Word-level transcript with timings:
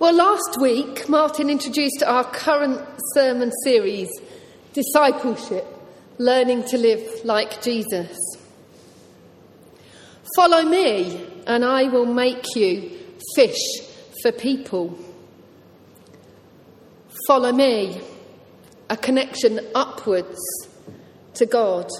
Well, 0.00 0.14
last 0.14 0.60
week, 0.60 1.08
Martin 1.08 1.50
introduced 1.50 2.04
our 2.06 2.22
current 2.22 2.80
sermon 3.14 3.50
series, 3.64 4.08
Discipleship 4.72 5.66
Learning 6.18 6.62
to 6.68 6.78
Live 6.78 7.24
Like 7.24 7.60
Jesus. 7.60 8.16
Follow 10.36 10.62
me, 10.62 11.26
and 11.48 11.64
I 11.64 11.88
will 11.88 12.06
make 12.06 12.54
you 12.54 12.96
fish 13.34 13.58
for 14.22 14.30
people. 14.30 14.96
Follow 17.26 17.50
me, 17.50 18.00
a 18.88 18.96
connection 18.96 19.58
upwards 19.74 20.38
to 21.34 21.44
God. 21.44 21.90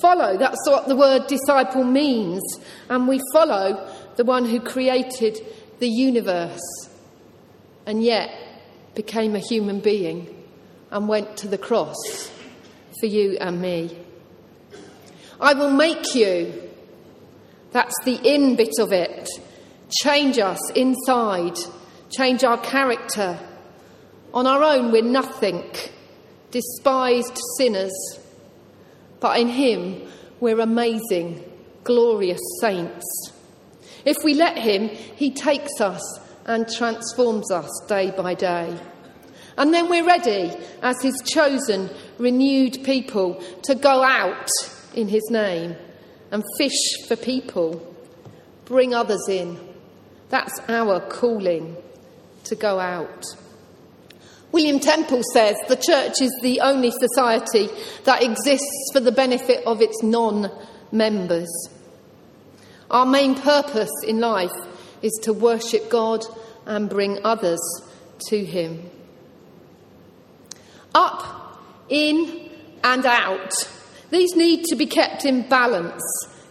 Follow, 0.00 0.36
that's 0.36 0.64
what 0.68 0.86
the 0.86 0.94
word 0.94 1.26
disciple 1.26 1.82
means, 1.82 2.44
and 2.88 3.08
we 3.08 3.20
follow 3.32 3.92
the 4.14 4.24
one 4.24 4.44
who 4.44 4.60
created 4.60 5.44
the 5.78 5.88
universe 5.88 6.88
and 7.86 8.02
yet 8.02 8.30
became 8.94 9.34
a 9.34 9.38
human 9.38 9.80
being 9.80 10.44
and 10.90 11.08
went 11.08 11.36
to 11.38 11.48
the 11.48 11.58
cross 11.58 12.30
for 13.00 13.06
you 13.06 13.36
and 13.40 13.60
me. 13.60 13.96
I 15.40 15.52
will 15.54 15.70
make 15.70 16.14
you. 16.14 16.62
That's 17.72 17.94
the 18.04 18.14
in 18.16 18.56
bit 18.56 18.74
of 18.78 18.92
it. 18.92 19.28
Change 19.90 20.38
us 20.38 20.70
inside, 20.72 21.56
change 22.10 22.42
our 22.42 22.58
character. 22.58 23.38
On 24.32 24.46
our 24.46 24.62
own, 24.62 24.90
we're 24.90 25.02
nothing, 25.02 25.62
despised 26.50 27.38
sinners. 27.58 27.92
But 29.20 29.38
in 29.40 29.48
Him, 29.48 30.08
we're 30.40 30.60
amazing, 30.60 31.44
glorious 31.84 32.40
saints. 32.60 33.04
If 34.06 34.16
we 34.24 34.34
let 34.34 34.56
Him, 34.56 34.88
He 34.88 35.30
takes 35.32 35.80
us 35.80 36.00
and 36.46 36.68
transforms 36.68 37.50
us 37.50 37.68
day 37.88 38.12
by 38.12 38.34
day. 38.34 38.78
And 39.58 39.74
then 39.74 39.90
we're 39.90 40.06
ready, 40.06 40.56
as 40.80 40.96
His 41.02 41.20
chosen, 41.26 41.90
renewed 42.18 42.84
people, 42.84 43.42
to 43.64 43.74
go 43.74 44.02
out 44.02 44.48
in 44.94 45.08
His 45.08 45.28
name 45.30 45.74
and 46.30 46.44
fish 46.56 47.06
for 47.08 47.16
people, 47.16 47.94
bring 48.64 48.94
others 48.94 49.28
in. 49.28 49.58
That's 50.28 50.58
our 50.68 51.00
calling 51.00 51.76
to 52.44 52.54
go 52.54 52.78
out. 52.78 53.24
William 54.52 54.78
Temple 54.78 55.22
says 55.32 55.56
the 55.68 55.76
church 55.76 56.20
is 56.20 56.32
the 56.42 56.60
only 56.60 56.92
society 56.92 57.68
that 58.04 58.22
exists 58.22 58.90
for 58.92 59.00
the 59.00 59.12
benefit 59.12 59.64
of 59.66 59.82
its 59.82 60.02
non 60.02 60.50
members. 60.92 61.48
Our 62.90 63.06
main 63.06 63.34
purpose 63.34 63.90
in 64.06 64.20
life 64.20 64.52
is 65.02 65.12
to 65.22 65.32
worship 65.32 65.90
God 65.90 66.24
and 66.66 66.88
bring 66.88 67.18
others 67.24 67.60
to 68.28 68.44
Him. 68.44 68.90
Up, 70.94 71.60
in, 71.88 72.50
and 72.82 73.04
out. 73.04 73.52
These 74.10 74.36
need 74.36 74.64
to 74.66 74.76
be 74.76 74.86
kept 74.86 75.24
in 75.24 75.48
balance 75.48 76.02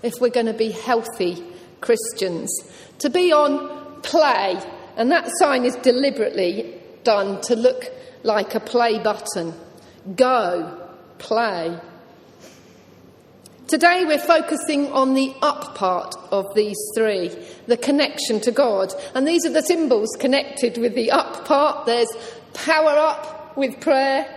if 0.04 0.20
we're 0.20 0.30
going 0.30 0.46
to 0.46 0.54
be 0.54 0.72
healthy 0.72 1.44
Christians. 1.82 2.52
To 3.00 3.10
be 3.10 3.32
on 3.32 4.02
play, 4.02 4.62
and 4.98 5.12
that 5.12 5.30
sign 5.40 5.66
is 5.66 5.76
deliberately 5.78 6.80
done 7.04 7.42
to 7.42 7.56
look 7.56 7.92
like 8.24 8.56
a 8.56 8.60
play 8.60 9.00
button. 9.00 9.54
Go, 10.16 10.90
play. 11.18 11.80
Today 13.68 14.06
we're 14.06 14.20
focusing 14.20 14.92
on 14.92 15.16
the 15.16 15.34
up 15.42 15.74
part 15.74 16.14
of 16.32 16.54
these 16.54 16.78
three, 16.96 17.36
the 17.66 17.78
connection 17.78 18.40
to 18.42 18.52
God. 18.52 18.94
And 19.16 19.28
these 19.28 19.44
are 19.44 19.50
the 19.50 19.64
symbols 19.64 20.10
connected 20.20 20.78
with 20.78 20.94
the 20.94 21.10
up 21.10 21.46
part. 21.46 21.88
There's 21.88 22.12
power 22.54 22.92
up 22.92 23.58
with 23.58 23.82
prayer. 23.82 24.28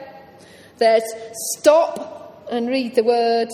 There's 0.79 1.03
stop 1.51 2.49
and 2.51 2.69
read 2.69 2.95
the 2.95 3.05
word. 3.05 3.51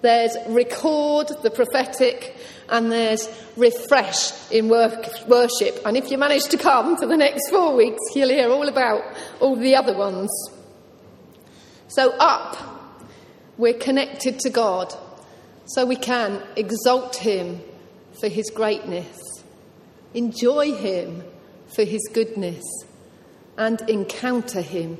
There's 0.00 0.36
record, 0.46 1.32
the 1.42 1.50
prophetic. 1.50 2.36
And 2.68 2.92
there's 2.92 3.28
refresh 3.56 4.30
in 4.52 4.68
work, 4.68 5.08
worship. 5.26 5.80
And 5.84 5.96
if 5.96 6.12
you 6.12 6.18
manage 6.18 6.44
to 6.44 6.56
come 6.56 6.96
for 6.96 7.08
the 7.08 7.16
next 7.16 7.50
four 7.50 7.74
weeks, 7.74 8.00
you'll 8.14 8.28
hear 8.28 8.48
all 8.48 8.68
about 8.68 9.02
all 9.40 9.56
the 9.56 9.74
other 9.74 9.96
ones. 9.96 10.30
So 11.88 12.12
up 12.12 12.78
we're 13.58 13.74
connected 13.74 14.38
to 14.40 14.48
God 14.48 14.94
so 15.74 15.86
we 15.86 15.96
can 15.96 16.42
exalt 16.56 17.16
Him 17.16 17.60
for 18.20 18.28
His 18.28 18.50
greatness, 18.50 19.44
enjoy 20.14 20.74
Him 20.74 21.22
for 21.74 21.84
His 21.84 22.08
goodness, 22.12 22.64
and 23.56 23.80
encounter 23.88 24.62
Him 24.62 24.98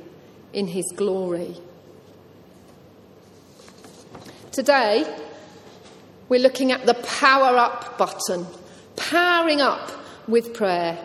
in 0.53 0.67
His 0.67 0.85
glory. 0.95 1.57
Today, 4.53 5.05
we're 6.29 6.39
looking 6.39 6.71
at 6.71 6.85
the 6.85 6.93
power 6.93 7.57
up 7.57 7.97
button, 7.97 8.47
powering 8.95 9.59
up 9.59 9.91
with 10.27 10.53
prayer. 10.53 10.97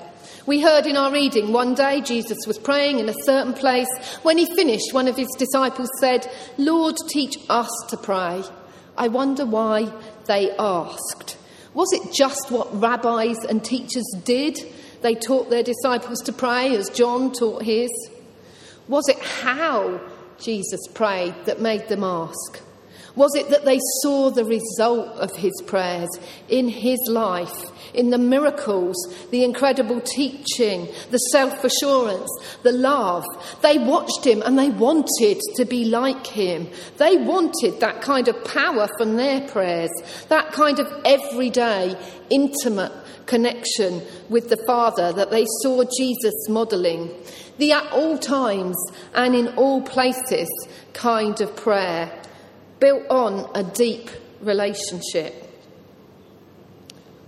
We 0.46 0.60
heard 0.60 0.86
in 0.86 0.96
our 0.96 1.12
reading 1.12 1.52
one 1.52 1.74
day 1.74 2.00
Jesus 2.00 2.38
was 2.46 2.58
praying 2.58 3.00
in 3.00 3.08
a 3.08 3.22
certain 3.24 3.52
place. 3.52 3.88
When 4.22 4.38
he 4.38 4.46
finished, 4.54 4.92
one 4.92 5.08
of 5.08 5.16
his 5.16 5.28
disciples 5.36 5.88
said, 5.98 6.30
Lord, 6.56 6.94
teach 7.08 7.36
us 7.48 7.70
to 7.90 7.96
pray. 7.96 8.44
I 8.96 9.08
wonder 9.08 9.44
why 9.44 9.92
they 10.26 10.50
asked. 10.56 11.36
Was 11.74 11.88
it 11.92 12.14
just 12.14 12.50
what 12.50 12.80
rabbis 12.80 13.44
and 13.44 13.64
teachers 13.64 14.06
did? 14.24 14.58
They 15.02 15.14
taught 15.14 15.50
their 15.50 15.62
disciples 15.62 16.20
to 16.22 16.32
pray 16.32 16.74
as 16.74 16.88
John 16.90 17.32
taught 17.32 17.62
his? 17.62 17.90
Was 18.88 19.08
it 19.08 19.18
how 19.18 20.00
Jesus 20.38 20.80
prayed 20.94 21.34
that 21.44 21.60
made 21.60 21.88
them 21.88 22.02
ask? 22.02 22.62
Was 23.16 23.34
it 23.34 23.48
that 23.48 23.64
they 23.64 23.80
saw 24.02 24.28
the 24.28 24.44
result 24.44 25.08
of 25.16 25.34
his 25.36 25.54
prayers 25.66 26.10
in 26.50 26.68
his 26.68 26.98
life, 27.08 27.64
in 27.94 28.10
the 28.10 28.18
miracles, 28.18 28.94
the 29.30 29.42
incredible 29.42 30.02
teaching, 30.02 30.86
the 31.10 31.18
self 31.18 31.64
assurance, 31.64 32.28
the 32.62 32.72
love? 32.72 33.24
They 33.62 33.78
watched 33.78 34.26
him 34.26 34.42
and 34.42 34.58
they 34.58 34.68
wanted 34.68 35.40
to 35.56 35.64
be 35.64 35.86
like 35.86 36.26
him. 36.26 36.68
They 36.98 37.16
wanted 37.16 37.80
that 37.80 38.02
kind 38.02 38.28
of 38.28 38.44
power 38.44 38.86
from 38.98 39.16
their 39.16 39.48
prayers, 39.48 39.90
that 40.28 40.52
kind 40.52 40.78
of 40.78 40.86
everyday, 41.06 41.96
intimate 42.28 42.92
connection 43.24 44.02
with 44.28 44.50
the 44.50 44.62
Father 44.66 45.14
that 45.14 45.30
they 45.30 45.46
saw 45.62 45.84
Jesus 45.98 46.34
modelling. 46.50 47.10
The 47.56 47.72
at 47.72 47.90
all 47.92 48.18
times 48.18 48.76
and 49.14 49.34
in 49.34 49.48
all 49.56 49.80
places 49.80 50.50
kind 50.92 51.40
of 51.40 51.56
prayer 51.56 52.12
built 52.80 53.02
on 53.08 53.50
a 53.54 53.62
deep 53.62 54.10
relationship. 54.40 55.46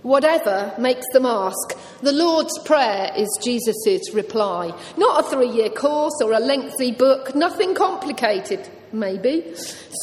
Whatever 0.01 0.73
makes 0.79 1.05
them 1.11 1.25
ask, 1.25 1.77
the 2.01 2.13
Lord's 2.13 2.57
Prayer 2.63 3.11
is 3.17 3.27
Jesus' 3.43 4.13
reply. 4.13 4.73
Not 4.95 5.25
a 5.25 5.29
three 5.29 5.49
year 5.49 5.69
course 5.69 6.21
or 6.23 6.31
a 6.31 6.39
lengthy 6.39 6.93
book, 6.93 7.35
nothing 7.35 7.75
complicated, 7.75 8.65
maybe. 8.93 9.53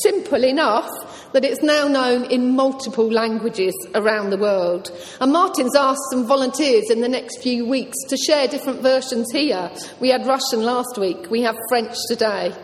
Simple 0.03 0.45
enough 0.45 1.33
that 1.33 1.47
it's 1.47 1.63
now 1.63 1.89
known 1.89 2.25
in 2.31 2.55
multiple 2.55 3.11
languages 3.11 3.75
around 3.95 4.31
the 4.31 4.37
world. 4.37 4.91
And 5.19 5.33
Martin's 5.33 5.75
asked 5.75 6.11
some 6.11 6.27
volunteers 6.27 6.91
in 6.91 7.01
the 7.01 7.09
next 7.09 7.43
few 7.43 7.67
weeks 7.67 7.97
to 8.09 8.19
share 8.19 8.49
different 8.49 8.83
versions 8.83 9.33
here. 9.33 9.71
We 9.99 10.11
had 10.11 10.27
Russian 10.27 10.63
last 10.63 10.99
week, 10.99 11.31
we 11.31 11.41
have 11.43 11.57
French 11.71 11.97
today. 12.09 12.55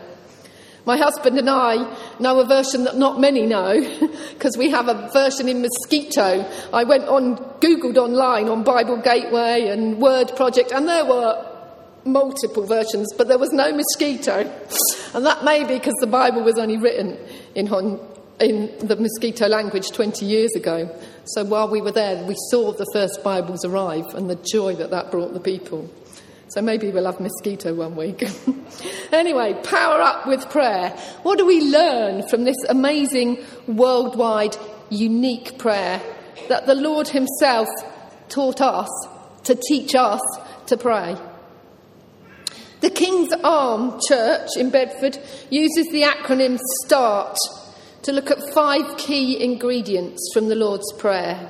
My 0.85 0.97
husband 0.97 1.39
and 1.39 1.49
I 1.49 1.97
know 2.19 2.39
a 2.39 2.45
version 2.45 2.83
that 2.83 2.97
not 2.97 3.19
many 3.19 3.45
know 3.45 3.79
because 4.33 4.57
we 4.57 4.69
have 4.71 4.89
a 4.89 5.09
version 5.13 5.47
in 5.47 5.61
Mosquito. 5.61 6.45
I 6.73 6.83
went 6.83 7.05
on, 7.05 7.37
Googled 7.61 7.97
online 7.97 8.49
on 8.49 8.63
Bible 8.63 8.97
Gateway 8.97 9.67
and 9.67 9.99
Word 9.99 10.35
Project, 10.35 10.71
and 10.73 10.87
there 10.87 11.05
were 11.05 11.49
multiple 12.05 12.65
versions, 12.65 13.07
but 13.17 13.29
there 13.29 13.37
was 13.37 13.51
no 13.51 13.71
Mosquito. 13.73 14.51
And 15.13 15.27
that 15.27 15.43
may 15.43 15.63
be 15.63 15.75
because 15.75 15.93
the 15.99 16.07
Bible 16.07 16.41
was 16.41 16.57
only 16.57 16.77
written 16.77 17.19
in, 17.53 17.67
in 18.39 18.77
the 18.79 18.95
Mosquito 18.95 19.47
language 19.47 19.91
20 19.91 20.25
years 20.25 20.49
ago. 20.55 20.89
So 21.25 21.45
while 21.45 21.69
we 21.69 21.81
were 21.81 21.91
there, 21.91 22.25
we 22.25 22.35
saw 22.49 22.71
the 22.71 22.87
first 22.93 23.23
Bibles 23.23 23.63
arrive 23.63 24.15
and 24.15 24.27
the 24.27 24.39
joy 24.51 24.73
that 24.73 24.89
that 24.89 25.11
brought 25.11 25.35
the 25.35 25.39
people. 25.39 25.87
So 26.53 26.61
maybe 26.61 26.91
we'll 26.91 27.07
have 27.07 27.19
mosquito 27.19 27.73
one 27.73 27.95
week. 27.95 28.23
anyway, 29.11 29.55
power 29.63 29.99
up 29.99 30.27
with 30.27 30.47
prayer. 30.51 30.89
What 31.23 31.39
do 31.39 31.47
we 31.47 31.61
learn 31.61 32.27
from 32.29 32.43
this 32.43 32.57
amazing 32.69 33.43
worldwide 33.65 34.55
unique 34.91 35.57
prayer 35.57 35.99
that 36.49 36.67
the 36.67 36.75
Lord 36.75 37.07
Himself 37.07 37.67
taught 38.29 38.61
us 38.61 38.87
to 39.45 39.55
teach 39.67 39.95
us 39.95 40.21
to 40.67 40.77
pray? 40.77 41.17
The 42.81 42.91
King's 42.91 43.33
Arm 43.43 43.99
Church 44.07 44.49
in 44.55 44.69
Bedford 44.69 45.17
uses 45.49 45.87
the 45.91 46.03
acronym 46.03 46.59
START 46.83 47.35
to 48.03 48.11
look 48.11 48.29
at 48.29 48.53
five 48.53 48.97
key 48.97 49.43
ingredients 49.43 50.29
from 50.35 50.49
the 50.49 50.55
Lord's 50.55 50.93
Prayer. 50.99 51.49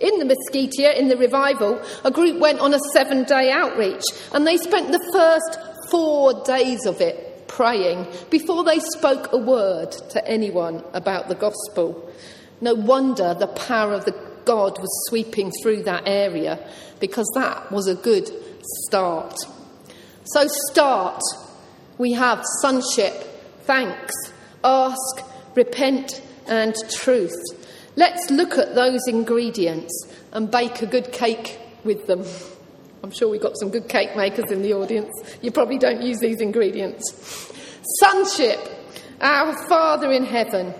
In 0.00 0.18
the 0.18 0.34
Mosquitia, 0.34 0.96
in 0.96 1.08
the 1.08 1.16
revival, 1.16 1.82
a 2.04 2.10
group 2.10 2.38
went 2.38 2.60
on 2.60 2.72
a 2.72 2.78
seven 2.92 3.24
day 3.24 3.50
outreach 3.50 4.04
and 4.32 4.46
they 4.46 4.56
spent 4.56 4.92
the 4.92 5.10
first 5.12 5.58
four 5.90 6.44
days 6.44 6.86
of 6.86 7.00
it 7.00 7.48
praying 7.48 8.06
before 8.30 8.62
they 8.62 8.78
spoke 8.78 9.32
a 9.32 9.38
word 9.38 9.90
to 10.10 10.26
anyone 10.28 10.84
about 10.92 11.28
the 11.28 11.34
gospel. 11.34 12.12
No 12.60 12.74
wonder 12.74 13.34
the 13.34 13.48
power 13.48 13.92
of 13.92 14.04
the 14.04 14.14
God 14.44 14.78
was 14.78 15.06
sweeping 15.08 15.52
through 15.62 15.82
that 15.82 16.04
area 16.06 16.58
because 17.00 17.30
that 17.34 17.70
was 17.70 17.86
a 17.86 17.94
good 17.94 18.30
start. 18.86 19.34
So, 20.24 20.46
start. 20.70 21.20
We 21.98 22.12
have 22.12 22.44
sonship, 22.60 23.14
thanks, 23.62 24.14
ask, 24.62 25.22
repent, 25.54 26.22
and 26.46 26.74
truth. 26.90 27.34
Let's 27.98 28.30
look 28.30 28.56
at 28.56 28.76
those 28.76 29.00
ingredients 29.08 29.92
and 30.30 30.48
bake 30.48 30.82
a 30.82 30.86
good 30.86 31.10
cake 31.10 31.58
with 31.82 32.06
them. 32.06 32.24
I'm 33.02 33.10
sure 33.10 33.28
we've 33.28 33.40
got 33.40 33.58
some 33.58 33.70
good 33.70 33.88
cake 33.88 34.14
makers 34.14 34.52
in 34.52 34.62
the 34.62 34.72
audience. 34.72 35.10
You 35.42 35.50
probably 35.50 35.78
don't 35.78 36.00
use 36.00 36.20
these 36.20 36.40
ingredients. 36.40 37.52
Sonship, 37.98 38.60
our 39.20 39.52
Father 39.68 40.12
in 40.12 40.24
heaven. 40.24 40.74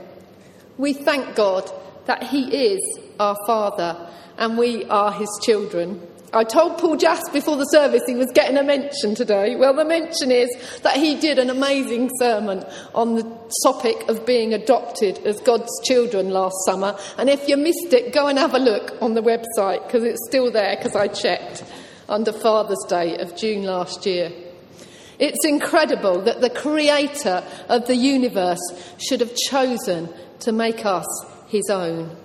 We 0.76 0.92
thank 0.92 1.34
God 1.34 1.68
that 2.06 2.22
He 2.22 2.72
is 2.72 3.00
our 3.18 3.36
Father 3.48 4.08
and 4.36 4.56
we 4.56 4.84
are 4.84 5.10
His 5.10 5.40
children. 5.42 6.00
I 6.32 6.44
told 6.44 6.76
Paul 6.76 6.96
just 6.96 7.32
before 7.32 7.56
the 7.56 7.64
service 7.64 8.02
he 8.06 8.14
was 8.14 8.30
getting 8.32 8.58
a 8.58 8.62
mention 8.62 9.14
today. 9.14 9.56
Well, 9.56 9.72
the 9.72 9.84
mention 9.84 10.30
is 10.30 10.50
that 10.82 10.96
he 10.96 11.18
did 11.18 11.38
an 11.38 11.48
amazing 11.48 12.10
sermon 12.18 12.66
on 12.94 13.14
the 13.14 13.52
topic 13.62 14.08
of 14.08 14.26
being 14.26 14.52
adopted 14.52 15.18
as 15.26 15.40
God's 15.40 15.70
children 15.84 16.28
last 16.28 16.56
summer. 16.66 16.98
And 17.16 17.30
if 17.30 17.48
you 17.48 17.56
missed 17.56 17.94
it, 17.94 18.12
go 18.12 18.26
and 18.26 18.38
have 18.38 18.54
a 18.54 18.58
look 18.58 19.00
on 19.00 19.14
the 19.14 19.22
website 19.22 19.86
because 19.86 20.04
it's 20.04 20.26
still 20.28 20.50
there 20.50 20.76
because 20.76 20.94
I 20.94 21.08
checked 21.08 21.64
under 22.10 22.32
Father's 22.32 22.84
Day 22.88 23.16
of 23.16 23.34
June 23.34 23.64
last 23.64 24.04
year. 24.04 24.30
It's 25.18 25.46
incredible 25.46 26.20
that 26.22 26.42
the 26.42 26.50
creator 26.50 27.42
of 27.70 27.86
the 27.86 27.96
universe 27.96 28.60
should 28.98 29.20
have 29.20 29.34
chosen 29.34 30.10
to 30.40 30.52
make 30.52 30.84
us 30.84 31.06
his 31.48 31.70
own. 31.70 32.16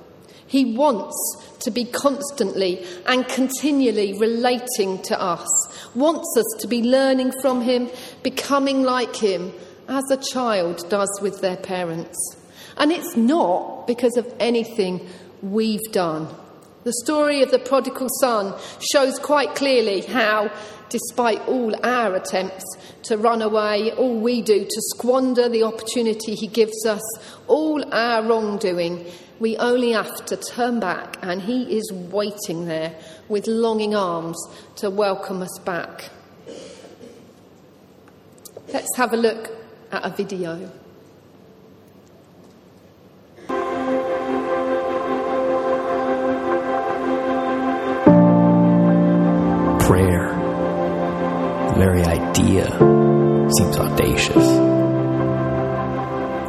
He 0.54 0.66
wants 0.76 1.18
to 1.62 1.72
be 1.72 1.84
constantly 1.84 2.86
and 3.08 3.28
continually 3.28 4.14
relating 4.14 5.02
to 5.02 5.20
us, 5.20 5.50
wants 5.96 6.32
us 6.38 6.62
to 6.62 6.68
be 6.68 6.84
learning 6.84 7.32
from 7.42 7.62
Him, 7.62 7.90
becoming 8.22 8.84
like 8.84 9.16
Him, 9.16 9.52
as 9.88 10.04
a 10.12 10.18
child 10.18 10.88
does 10.92 11.10
with 11.24 11.42
their 11.42 11.58
parents. 11.58 12.16
And 12.78 12.92
it's 12.92 13.18
not 13.18 13.88
because 13.88 14.16
of 14.16 14.32
anything 14.40 15.10
we've 15.42 15.92
done. 15.92 16.28
The 16.84 16.94
story 17.04 17.42
of 17.42 17.50
the 17.50 17.58
prodigal 17.58 18.10
son 18.22 18.54
shows 18.92 19.18
quite 19.18 19.56
clearly 19.56 20.02
how, 20.02 20.52
despite 20.94 21.42
all 21.48 21.76
our 21.84 22.14
attempts 22.14 22.64
to 23.02 23.18
run 23.18 23.42
away, 23.42 23.92
all 23.94 24.20
we 24.20 24.44
do 24.44 24.64
to 24.64 24.82
squander 24.94 25.50
the 25.50 25.64
opportunity 25.64 26.36
he 26.36 26.46
gives 26.46 26.86
us, 26.86 27.02
all 27.48 27.84
our 27.92 28.22
wrongdoing, 28.22 29.04
we 29.40 29.58
only 29.58 29.92
have 29.92 30.24
to 30.28 30.38
turn 30.38 30.80
back, 30.80 31.18
and 31.24 31.42
He 31.42 31.78
is 31.78 31.92
waiting 31.92 32.66
there 32.66 32.96
with 33.28 33.48
longing 33.48 33.96
arms 33.96 34.38
to 34.76 34.92
welcome 34.92 35.42
us 35.42 35.60
back. 35.66 36.12
Let's 38.72 38.96
have 38.96 39.14
a 39.14 39.18
look 39.18 39.50
at 39.92 40.06
a 40.06 40.10
video. 40.12 40.72
Idea, 52.60 53.50
seems 53.58 53.78
audacious, 53.78 54.48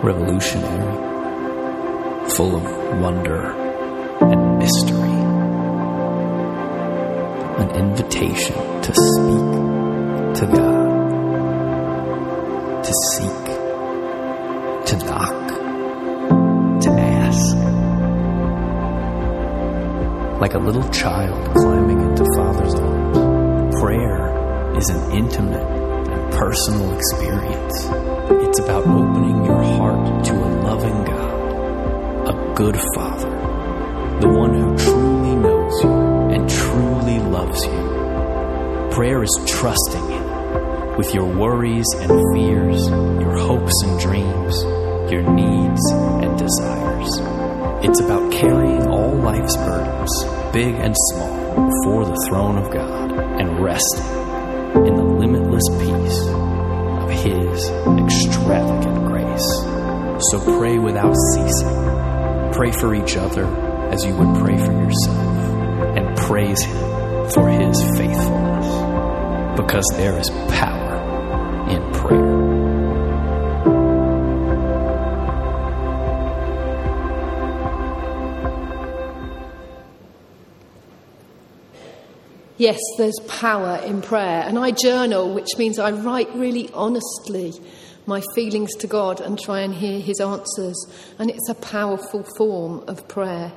revolutionary 0.02 1.04
full 2.30 2.56
of 2.56 2.64
wonder 3.00 3.52
and 4.20 4.58
mystery. 4.58 5.14
An 7.56 7.70
invitation 7.76 8.56
to 8.82 8.92
speak 8.92 9.46
to 10.34 10.46
God, 10.52 11.14
to 12.84 12.92
seek, 13.12 13.44
to 14.86 14.96
knock, 15.06 15.48
to 16.82 16.90
ask. 16.90 17.56
Like 20.40 20.54
a 20.54 20.58
little 20.58 20.88
child 20.90 21.56
climbing 21.56 22.00
into 22.00 22.24
Father's 22.36 22.74
arms, 22.74 23.80
prayer 23.80 24.76
is 24.76 24.90
an 24.90 25.12
intimate 25.12 25.83
personal 26.34 26.96
experience. 26.96 27.84
It's 28.48 28.58
about 28.58 28.86
opening 28.86 29.44
your 29.44 29.62
heart 29.62 30.25
to 30.26 30.32
a 30.32 30.50
loving 30.62 31.04
God 31.04 31.34
a 32.26 32.54
good 32.54 32.76
Father, 32.94 33.31
the 34.20 34.28
one 34.28 34.54
who 34.54 34.76
truly 34.78 35.36
knows 35.36 35.82
you 35.82 35.90
and 36.34 36.48
truly 36.48 37.19
loves 37.19 37.64
you. 37.64 38.90
Prayer 38.92 39.22
is 39.22 39.44
trusting 39.46 40.08
Him 40.08 40.96
with 40.96 41.14
your 41.14 41.26
worries 41.26 41.86
and 41.96 42.10
fears, 42.34 42.88
your 42.88 43.36
hopes 43.38 43.75
and 43.84 44.00
dreams, 44.00 44.62
your 45.12 45.22
needs 45.22 45.82
and 45.92 46.38
desires. 46.38 47.10
It's 47.84 48.00
about 48.00 48.32
carrying 48.32 48.86
all 48.88 49.14
life's 49.14 49.56
burdens, 49.56 50.25
big 50.52 50.75
and 50.76 50.96
small, 51.10 51.69
before 51.69 52.06
the 52.06 52.26
throne 52.28 52.56
of 52.56 52.72
God 52.72 53.12
and 53.40 53.62
resting 53.62 54.25
in 54.86 54.94
the 54.96 55.04
limitless 55.04 55.69
peace 55.78 55.94
His 57.24 57.70
extravagant 58.04 59.06
grace. 59.06 59.48
So 60.30 60.58
pray 60.58 60.78
without 60.78 61.14
ceasing 61.32 61.94
Pray 62.54 62.70
for 62.70 62.94
each 62.94 63.16
other 63.16 63.46
as 63.90 64.04
you 64.04 64.14
would 64.14 64.38
pray 64.38 64.56
for 64.56 64.70
yourself, 64.70 65.18
and 65.96 66.16
praise 66.16 66.62
Him 66.62 67.28
for 67.30 67.48
His 67.48 67.82
faithfulness, 67.98 69.56
because 69.56 69.84
there 69.94 70.16
is 70.20 70.30
power 70.30 71.68
in 71.68 71.92
prayer. 71.94 72.33
Yes, 82.56 82.79
there's 82.99 83.19
power 83.27 83.81
in 83.84 84.01
prayer. 84.01 84.44
And 84.46 84.58
I 84.58 84.70
journal, 84.70 85.34
which 85.34 85.58
means 85.58 85.79
I 85.79 85.91
write 85.91 86.32
really 86.34 86.70
honestly 86.73 87.53
my 88.06 88.23
feelings 88.34 88.75
to 88.77 88.87
God 88.87 89.20
and 89.20 89.39
try 89.39 89.61
and 89.61 89.75
hear 89.75 89.99
His 89.99 90.20
answers. 90.20 90.77
And 91.19 91.31
it's 91.31 91.49
a 91.49 91.55
powerful 91.55 92.23
form 92.37 92.84
of 92.87 93.08
prayer. 93.08 93.53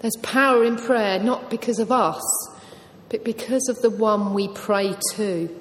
There's 0.00 0.16
power 0.22 0.64
in 0.64 0.76
prayer 0.76 1.18
not 1.18 1.50
because 1.50 1.78
of 1.78 1.92
us, 1.92 2.22
but 3.08 3.24
because 3.24 3.68
of 3.68 3.80
the 3.82 3.90
one 3.90 4.34
we 4.34 4.48
pray 4.48 4.94
to. 5.14 5.54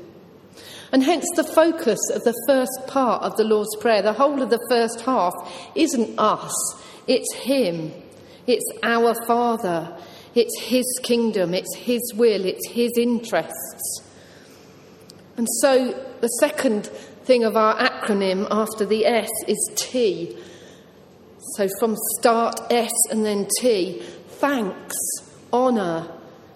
And 0.92 1.04
hence 1.04 1.26
the 1.36 1.44
focus 1.44 2.00
of 2.14 2.24
the 2.24 2.36
first 2.48 2.88
part 2.88 3.24
of 3.24 3.36
the 3.36 3.44
Lord's 3.44 3.76
Prayer, 3.82 4.02
the 4.02 4.14
whole 4.14 4.42
of 4.42 4.50
the 4.50 4.66
first 4.70 5.02
half, 5.02 5.34
isn't 5.76 6.18
us, 6.18 6.54
it's 7.08 7.34
Him. 7.34 7.92
It's 8.48 8.66
our 8.84 9.16
Father. 9.26 9.98
It's 10.36 10.60
His 10.62 10.86
kingdom. 11.02 11.54
It's 11.54 11.76
His 11.76 12.02
will. 12.16 12.46
It's 12.46 12.70
His 12.70 12.92
interests. 12.98 14.02
And 15.38 15.48
so 15.62 15.94
the 16.22 16.28
second 16.28 16.88
thing 17.24 17.44
of 17.44 17.56
our 17.56 17.76
acronym 17.78 18.48
after 18.52 18.86
the 18.86 19.06
S 19.06 19.30
is 19.48 19.72
T. 19.76 20.38
So 21.56 21.68
from 21.80 21.96
start 22.20 22.60
S 22.70 22.92
and 23.10 23.26
then 23.26 23.48
T. 23.60 24.02
Thanks, 24.40 24.96
honour, 25.52 26.08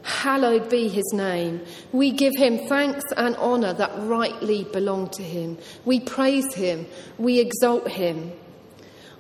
hallowed 0.03 0.69
be 0.69 0.87
his 0.87 1.11
name. 1.13 1.61
We 1.91 2.11
give 2.11 2.33
him 2.35 2.67
thanks 2.67 3.03
and 3.15 3.35
honour 3.37 3.73
that 3.73 3.91
rightly 3.99 4.63
belong 4.65 5.09
to 5.11 5.23
him. 5.23 5.57
We 5.85 5.99
praise 5.99 6.53
him, 6.53 6.87
we 7.17 7.39
exalt 7.39 7.87
him. 7.87 8.31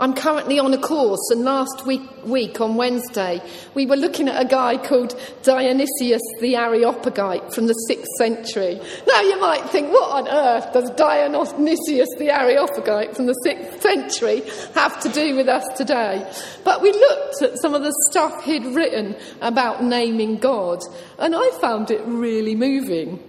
I'm 0.01 0.13
currently 0.13 0.59
on 0.59 0.73
a 0.73 0.77
course, 0.77 1.29
and 1.29 1.43
last 1.43 1.85
week, 1.85 2.01
week 2.23 2.61
on 2.61 2.75
Wednesday, 2.75 3.41
we 3.73 3.85
were 3.85 3.97
looking 3.97 4.29
at 4.29 4.41
a 4.41 4.47
guy 4.47 4.77
called 4.77 5.19
Dionysius 5.43 6.21
the 6.39 6.55
Areopagite 6.55 7.53
from 7.53 7.67
the 7.67 7.75
6th 7.89 8.05
century. 8.17 8.79
Now 9.05 9.19
you 9.19 9.37
might 9.41 9.69
think, 9.69 9.91
what 9.91 10.09
on 10.09 10.27
earth 10.29 10.71
does 10.71 10.89
Dionysius 10.91 12.07
the 12.17 12.29
Areopagite 12.29 13.13
from 13.13 13.25
the 13.25 13.35
6th 13.45 13.81
century 13.81 14.41
have 14.73 15.01
to 15.01 15.09
do 15.09 15.35
with 15.35 15.49
us 15.49 15.65
today? 15.75 16.31
But 16.63 16.81
we 16.81 16.93
looked 16.93 17.41
at 17.41 17.59
some 17.59 17.73
of 17.73 17.83
the 17.83 17.93
stuff 18.09 18.45
he'd 18.45 18.67
written 18.67 19.17
about 19.41 19.83
naming 19.83 20.37
God, 20.37 20.79
and 21.17 21.35
I 21.35 21.49
found 21.59 21.91
it 21.91 22.01
really 22.05 22.55
moving. 22.55 23.21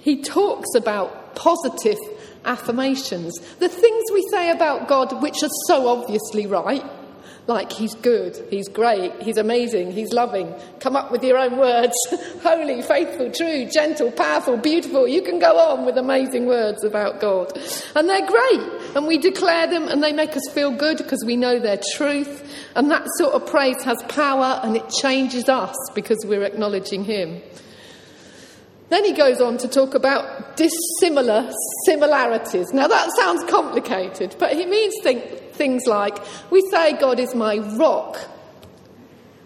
He 0.00 0.22
talks 0.22 0.74
about 0.74 1.34
positive 1.34 1.98
affirmations, 2.44 3.38
the 3.58 3.68
things 3.68 4.04
we 4.12 4.22
say 4.30 4.50
about 4.50 4.88
God 4.88 5.22
which 5.22 5.42
are 5.42 5.50
so 5.66 5.88
obviously 5.88 6.46
right, 6.46 6.84
like 7.46 7.72
he's 7.72 7.94
good, 7.96 8.42
he's 8.48 8.68
great, 8.68 9.12
he's 9.20 9.36
amazing, 9.36 9.92
he's 9.92 10.12
loving. 10.12 10.54
Come 10.80 10.96
up 10.96 11.12
with 11.12 11.22
your 11.22 11.36
own 11.36 11.58
words 11.58 11.94
holy, 12.42 12.80
faithful, 12.80 13.30
true, 13.30 13.68
gentle, 13.70 14.10
powerful, 14.12 14.56
beautiful. 14.56 15.06
You 15.06 15.20
can 15.20 15.38
go 15.38 15.58
on 15.58 15.84
with 15.84 15.98
amazing 15.98 16.46
words 16.46 16.84
about 16.84 17.20
God. 17.20 17.52
And 17.94 18.08
they're 18.08 18.26
great, 18.26 18.96
and 18.96 19.06
we 19.06 19.18
declare 19.18 19.66
them, 19.66 19.88
and 19.88 20.02
they 20.02 20.12
make 20.12 20.34
us 20.36 20.48
feel 20.52 20.70
good 20.70 20.98
because 20.98 21.22
we 21.26 21.36
know 21.36 21.58
their 21.58 21.80
truth. 21.96 22.40
And 22.76 22.90
that 22.90 23.06
sort 23.18 23.34
of 23.34 23.46
praise 23.46 23.82
has 23.84 24.02
power 24.08 24.60
and 24.64 24.76
it 24.76 24.88
changes 24.88 25.48
us 25.48 25.76
because 25.94 26.18
we're 26.26 26.42
acknowledging 26.42 27.04
him. 27.04 27.40
Then 28.94 29.04
he 29.04 29.12
goes 29.12 29.40
on 29.40 29.58
to 29.58 29.66
talk 29.66 29.94
about 29.94 30.56
dissimilar 30.56 31.50
similarities. 31.84 32.72
Now 32.72 32.86
that 32.86 33.10
sounds 33.16 33.42
complicated, 33.50 34.36
but 34.38 34.52
he 34.52 34.66
means 34.66 34.94
think, 35.02 35.24
things 35.54 35.84
like, 35.86 36.16
we 36.52 36.60
say 36.70 36.92
God 36.92 37.18
is 37.18 37.34
my 37.34 37.56
rock. 37.76 38.20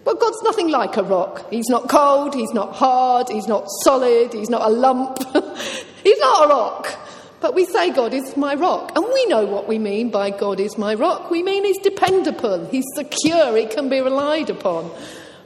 Well, 0.05 0.13
God's 0.13 0.43
nothing 0.43 0.69
like 0.69 0.97
a 0.97 1.01
rock. 1.01 1.49
He's 1.49 1.67
not 1.67 1.89
cold, 1.89 2.35
he's 2.35 2.53
not 2.53 2.75
hard, 2.75 3.29
he's 3.29 3.47
not 3.47 3.65
solid, 3.81 4.33
he's 4.33 4.51
not 4.51 4.69
a 4.69 4.71
lump. 4.71 5.17
he's 6.03 6.19
not 6.19 6.45
a 6.45 6.47
rock. 6.47 6.95
But 7.41 7.55
we 7.55 7.65
say 7.65 7.89
God 7.89 8.13
is 8.13 8.37
my 8.37 8.53
rock. 8.53 8.91
And 8.95 9.03
we 9.11 9.25
know 9.25 9.45
what 9.45 9.67
we 9.67 9.79
mean 9.79 10.11
by 10.11 10.29
God 10.29 10.59
is 10.59 10.77
my 10.77 10.93
rock. 10.93 11.31
We 11.31 11.41
mean 11.41 11.65
he's 11.65 11.79
dependable, 11.79 12.67
he's 12.67 12.85
secure, 12.93 13.57
he 13.57 13.65
can 13.65 13.89
be 13.89 13.99
relied 13.99 14.51
upon. 14.51 14.91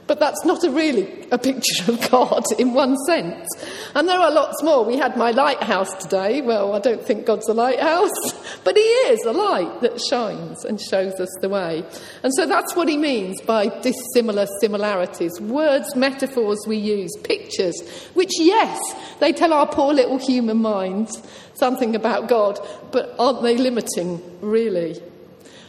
But 0.06 0.20
that's 0.20 0.44
not 0.44 0.62
a 0.64 0.70
really 0.70 1.26
a 1.30 1.38
picture 1.38 1.90
of 1.90 2.10
God 2.10 2.42
in 2.58 2.74
one 2.74 2.96
sense. 3.06 3.48
And 3.94 4.06
there 4.06 4.18
are 4.18 4.30
lots 4.30 4.62
more. 4.62 4.84
We 4.84 4.98
had 4.98 5.16
my 5.16 5.30
lighthouse 5.30 5.92
today. 5.94 6.42
Well, 6.42 6.74
I 6.74 6.78
don't 6.78 7.02
think 7.02 7.24
God's 7.24 7.48
a 7.48 7.54
lighthouse, 7.54 8.10
but 8.64 8.76
He 8.76 8.82
is 8.82 9.24
a 9.24 9.32
light 9.32 9.80
that 9.80 10.00
shines 10.00 10.64
and 10.64 10.80
shows 10.80 11.14
us 11.14 11.30
the 11.40 11.48
way. 11.48 11.84
And 12.22 12.32
so 12.34 12.44
that's 12.46 12.76
what 12.76 12.88
He 12.88 12.98
means 12.98 13.40
by 13.42 13.68
dissimilar 13.80 14.46
similarities. 14.60 15.40
Words, 15.40 15.96
metaphors 15.96 16.58
we 16.66 16.76
use, 16.76 17.10
pictures, 17.22 17.74
which, 18.12 18.32
yes, 18.38 18.78
they 19.20 19.32
tell 19.32 19.52
our 19.54 19.66
poor 19.66 19.94
little 19.94 20.18
human 20.18 20.58
minds 20.58 21.22
something 21.54 21.96
about 21.96 22.28
God, 22.28 22.58
but 22.92 23.14
aren't 23.18 23.42
they 23.42 23.56
limiting, 23.56 24.20
really? 24.40 25.00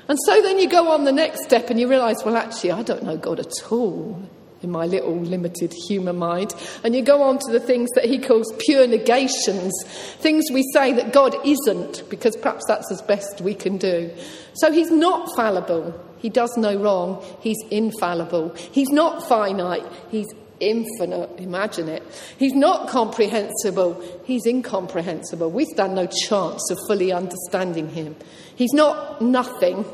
And 0.08 0.18
so 0.26 0.42
then 0.42 0.60
you 0.60 0.70
go 0.70 0.92
on 0.92 1.04
the 1.04 1.12
next 1.12 1.44
step 1.44 1.70
and 1.70 1.80
you 1.80 1.88
realize, 1.88 2.18
well, 2.24 2.38
actually, 2.38 2.72
I 2.72 2.84
don't 2.84 3.04
know 3.04 3.18
God 3.18 3.40
at 3.40 3.72
all 3.72 4.22
in 4.62 4.72
my 4.72 4.86
little 4.86 5.20
limited 5.20 5.74
human 5.88 6.18
mind. 6.18 6.54
And 6.84 6.96
you 6.96 7.02
go 7.02 7.22
on 7.24 7.40
to 7.40 7.52
the 7.52 7.60
things 7.60 7.90
that 7.96 8.06
he 8.06 8.20
calls 8.20 8.52
pure 8.60 8.88
negations, 8.88 9.74
things 10.18 10.46
we 10.52 10.64
say 10.74 10.94
that 10.94 11.14
God 11.14 11.36
isn't, 11.46 12.04
because 12.10 12.36
perhaps 12.36 12.66
that's 12.68 12.92
as 12.92 13.02
best 13.02 13.42
we 13.42 13.54
can 13.54 13.78
do. 13.78 14.12
So 14.54 14.72
he's 14.72 14.92
not 14.92 15.36
fallible. 15.36 15.94
He 16.18 16.30
does 16.30 16.56
no 16.58 16.76
wrong. 16.76 17.24
He's 17.42 17.62
infallible. 17.70 18.56
He's 18.56 18.90
not 18.90 19.28
finite. 19.28 19.86
He's 20.10 20.28
infinite. 20.60 21.30
Imagine 21.38 21.90
it. 21.90 22.04
He's 22.38 22.54
not 22.54 22.90
comprehensible. 22.90 24.02
He's 24.26 24.46
incomprehensible. 24.46 25.52
We 25.52 25.66
stand 25.66 25.96
no 25.96 26.08
chance 26.08 26.70
of 26.72 26.78
fully 26.88 27.12
understanding 27.12 27.90
him. 27.90 28.16
He's 28.56 28.74
not 28.74 29.22
nothing, 29.22 29.86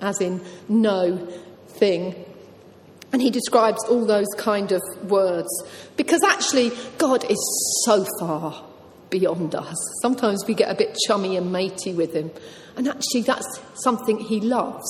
as 0.00 0.20
in 0.20 0.42
no 0.68 1.16
thing. 1.68 2.24
And 3.12 3.22
he 3.22 3.30
describes 3.30 3.82
all 3.84 4.04
those 4.04 4.28
kind 4.36 4.70
of 4.72 4.82
words 5.04 5.48
because 5.96 6.22
actually, 6.22 6.72
God 6.98 7.24
is 7.30 7.82
so 7.84 8.04
far 8.20 8.64
beyond 9.10 9.54
us. 9.54 9.76
Sometimes 10.02 10.44
we 10.46 10.54
get 10.54 10.70
a 10.70 10.74
bit 10.74 10.96
chummy 11.06 11.36
and 11.36 11.50
matey 11.50 11.94
with 11.94 12.12
him. 12.12 12.30
And 12.76 12.86
actually, 12.86 13.22
that's 13.22 13.60
something 13.82 14.18
he 14.18 14.40
loves 14.40 14.86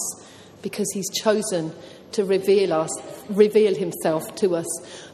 because 0.63 0.91
he's 0.93 1.09
chosen 1.11 1.73
to 2.13 2.25
reveal 2.25 2.73
us, 2.73 2.91
reveal 3.29 3.75
himself 3.75 4.35
to 4.37 4.57
us. 4.57 4.67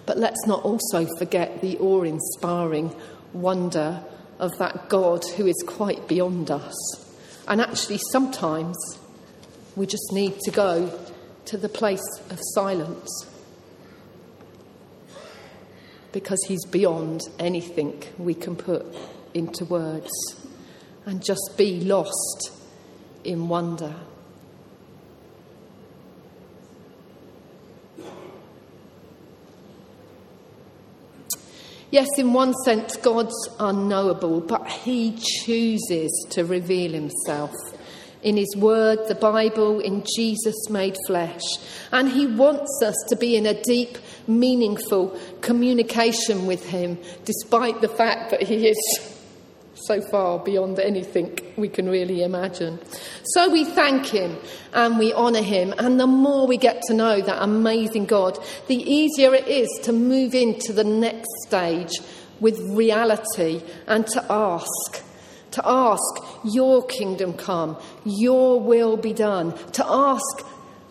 But 0.07 0.19
let's 0.19 0.47
not 0.47 0.65
also 0.65 1.07
forget 1.19 1.61
the 1.61 1.79
awe 1.79 2.03
inspiring 2.03 2.95
wonder 3.33 4.03
of 4.39 4.57
that 4.59 4.89
God 4.89 5.25
who 5.37 5.47
is 5.47 5.63
quite 5.67 6.09
beyond 6.09 6.51
us. 6.51 6.75
And 7.47 7.61
actually, 7.61 8.01
sometimes 8.11 8.77
we 9.77 9.87
just 9.87 10.13
need 10.13 10.39
to 10.41 10.51
go 10.51 10.99
to 11.47 11.57
the 11.57 11.69
place 11.69 12.07
of 12.31 12.39
silence 12.55 13.27
because 16.13 16.39
He's 16.47 16.65
beyond 16.65 17.23
anything 17.39 18.03
we 18.19 18.35
can 18.35 18.57
put 18.57 18.87
into 19.35 19.65
words 19.65 20.11
and 21.05 21.23
just 21.23 21.55
be 21.59 21.81
lost 21.81 22.53
in 23.25 23.49
wonder. 23.49 23.95
Yes, 31.95 32.09
in 32.19 32.33
one 32.33 32.55
sense, 32.65 32.97
God's 32.97 33.49
unknowable, 33.61 34.41
but 34.41 34.67
He 34.67 35.17
chooses 35.17 36.27
to 36.31 36.45
reveal 36.45 36.91
Himself 36.91 37.53
in 38.21 38.37
His 38.37 38.57
Word, 38.57 38.99
the 39.07 39.15
Bible, 39.15 39.79
in 39.79 40.03
Jesus 40.17 40.69
made 40.69 40.97
flesh. 41.07 41.45
And 41.93 42.09
He 42.09 42.27
wants 42.27 42.83
us 42.85 42.97
to 43.11 43.17
be 43.17 43.37
in 43.37 43.47
a 43.47 43.63
deep, 43.63 43.97
meaningful 44.27 45.17
communication 45.41 46.47
with 46.47 46.69
Him, 46.69 46.99
despite 47.27 47.81
the 47.81 47.87
fact 47.87 48.33
that 48.33 48.43
He 48.43 48.67
is 48.67 49.14
so 49.75 50.01
far 50.11 50.39
beyond 50.39 50.79
anything 50.79 51.39
we 51.57 51.69
can 51.69 51.89
really 51.89 52.23
imagine. 52.23 52.79
So 53.33 53.51
we 53.51 53.65
thank 53.65 54.07
Him 54.07 54.37
and 54.73 54.99
we 54.99 55.13
honour 55.13 55.43
Him, 55.43 55.75
and 55.79 55.99
the 55.99 56.07
more 56.07 56.47
we 56.47 56.57
get 56.57 56.83
to 56.89 56.95
know 56.95 57.21
that 57.21 57.43
amazing 57.43 58.07
God, 58.07 58.39
the 58.69 58.77
easier 58.77 59.35
it 59.35 59.49
is 59.49 59.69
to 59.83 59.93
move 59.93 60.35
into 60.35 60.73
the 60.73 60.85
next 60.85 61.29
stage 61.47 61.93
with 62.41 62.59
reality 62.61 63.63
and 63.87 64.07
to 64.09 64.25
ask 64.31 65.03
to 65.55 65.63
ask, 65.65 66.03
Your 66.45 66.85
kingdom 66.85 67.33
come, 67.33 67.77
Your 68.05 68.61
will 68.61 68.97
be 68.97 69.13
done, 69.13 69.57
to 69.73 69.87
ask 69.87 70.41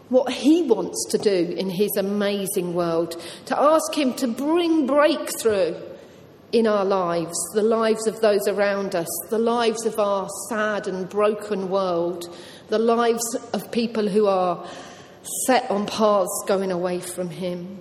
what 0.09 0.31
He 0.31 0.63
wants 0.63 1.05
to 1.11 1.17
do 1.17 1.53
in 1.57 1.69
His 1.69 1.91
amazing 1.97 2.73
world, 2.73 3.21
to 3.47 3.59
ask 3.59 3.93
Him 3.93 4.13
to 4.15 4.27
bring 4.27 4.87
breakthrough 4.87 5.75
in 6.53 6.67
our 6.67 6.85
lives, 6.85 7.33
the 7.55 7.63
lives 7.63 8.05
of 8.05 8.21
those 8.21 8.47
around 8.47 8.95
us, 8.95 9.07
the 9.31 9.39
lives 9.39 9.85
of 9.87 9.99
our 9.99 10.29
sad 10.49 10.87
and 10.87 11.09
broken 11.09 11.67
world, 11.67 12.33
the 12.69 12.79
lives 12.79 13.35
of 13.53 13.71
people 13.71 14.07
who 14.07 14.27
are 14.27 14.65
set 15.47 15.69
on 15.71 15.87
paths 15.87 16.43
going 16.47 16.71
away 16.71 16.99
from 16.99 17.29
Him. 17.29 17.79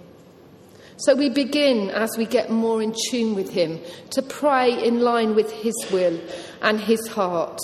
So 0.96 1.14
we 1.14 1.28
begin, 1.28 1.90
as 1.90 2.16
we 2.16 2.24
get 2.24 2.50
more 2.50 2.82
in 2.82 2.94
tune 3.10 3.34
with 3.34 3.50
Him, 3.50 3.78
to 4.10 4.22
pray 4.22 4.82
in 4.82 5.00
line 5.00 5.34
with 5.34 5.52
His 5.52 5.74
will 5.92 6.18
and 6.62 6.80
His 6.80 7.06
heart. 7.08 7.60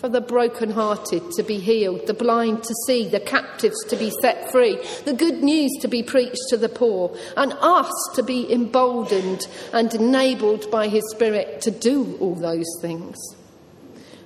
For 0.00 0.08
the 0.08 0.20
broken-hearted 0.20 1.32
to 1.32 1.42
be 1.42 1.58
healed, 1.58 2.06
the 2.06 2.14
blind 2.14 2.62
to 2.62 2.74
see, 2.86 3.08
the 3.08 3.18
captives 3.18 3.82
to 3.88 3.96
be 3.96 4.12
set 4.22 4.48
free, 4.52 4.78
the 5.04 5.12
good 5.12 5.42
news 5.42 5.72
to 5.80 5.88
be 5.88 6.04
preached 6.04 6.44
to 6.50 6.56
the 6.56 6.68
poor, 6.68 7.16
and 7.36 7.52
us 7.54 7.90
to 8.14 8.22
be 8.22 8.52
emboldened 8.52 9.40
and 9.72 9.92
enabled 9.92 10.70
by 10.70 10.86
His 10.86 11.02
Spirit 11.10 11.60
to 11.62 11.72
do 11.72 12.16
all 12.20 12.36
those 12.36 12.68
things. 12.80 13.16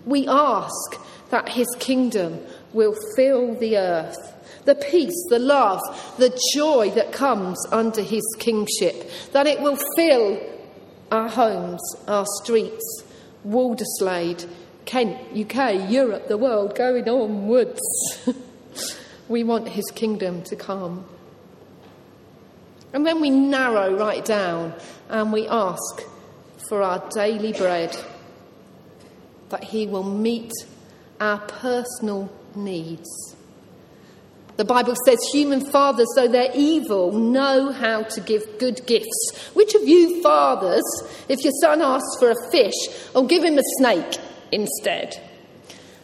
We 0.04 0.28
ask 0.28 1.00
that 1.30 1.48
His 1.48 1.68
kingdom 1.78 2.40
will 2.74 2.94
fill 3.16 3.54
the 3.54 3.78
earth 3.78 4.32
the 4.64 4.74
peace, 4.76 5.26
the 5.28 5.38
love, 5.38 5.80
the 6.18 6.38
joy 6.54 6.90
that 6.90 7.12
comes 7.12 7.58
under 7.72 8.00
his 8.00 8.22
kingship, 8.38 9.10
that 9.32 9.46
it 9.46 9.60
will 9.60 9.76
fill 9.96 10.40
our 11.10 11.28
homes, 11.28 11.80
our 12.06 12.24
streets, 12.42 13.02
Walderslade, 13.44 14.48
Kent, 14.84 15.18
UK, 15.36 15.90
Europe, 15.90 16.28
the 16.28 16.36
world, 16.36 16.74
going 16.74 17.08
onwards. 17.08 17.80
we 19.28 19.44
want 19.44 19.68
his 19.68 19.84
kingdom 19.94 20.42
to 20.44 20.56
come. 20.56 21.04
And 22.92 23.06
then 23.06 23.20
we 23.20 23.30
narrow 23.30 23.96
right 23.96 24.24
down 24.24 24.74
and 25.08 25.32
we 25.32 25.48
ask 25.48 26.02
for 26.68 26.82
our 26.82 27.02
daily 27.10 27.52
bread, 27.52 27.96
that 29.48 29.64
he 29.64 29.86
will 29.86 30.04
meet 30.04 30.52
our 31.20 31.38
personal 31.38 32.30
needs 32.54 33.36
the 34.56 34.64
Bible 34.66 34.94
says 35.06 35.18
human 35.32 35.64
fathers, 35.64 36.06
though 36.14 36.28
they're 36.28 36.52
evil, 36.54 37.10
know 37.10 37.72
how 37.72 38.02
to 38.02 38.20
give 38.20 38.58
good 38.58 38.86
gifts. 38.86 39.50
Which 39.54 39.74
of 39.74 39.88
you 39.88 40.22
fathers, 40.22 40.84
if 41.28 41.42
your 41.42 41.52
son 41.60 41.80
asks 41.80 42.16
for 42.18 42.30
a 42.30 42.50
fish, 42.50 42.74
will 43.14 43.26
give 43.26 43.42
him 43.42 43.58
a 43.58 43.62
snake 43.78 44.18
instead? 44.52 45.18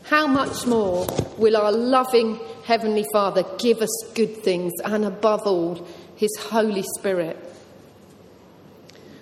How 0.04 0.26
much 0.26 0.66
more 0.66 1.06
will 1.36 1.56
our 1.56 1.70
loving 1.70 2.40
Heavenly 2.64 3.04
Father 3.12 3.44
give 3.58 3.82
us 3.82 4.12
good 4.14 4.38
things 4.38 4.72
and, 4.84 5.04
above 5.04 5.42
all, 5.42 5.86
His 6.16 6.34
Holy 6.38 6.84
Spirit? 6.98 7.36